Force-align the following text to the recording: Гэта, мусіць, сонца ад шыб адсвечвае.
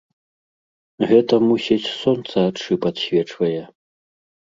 Гэта, 1.11 1.33
мусіць, 1.51 1.93
сонца 2.01 2.35
ад 2.49 2.55
шыб 2.65 2.81
адсвечвае. 2.95 3.57